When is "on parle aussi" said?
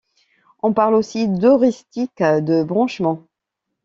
0.63-1.27